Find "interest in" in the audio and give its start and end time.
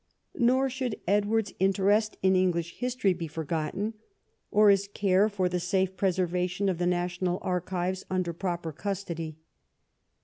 1.59-2.35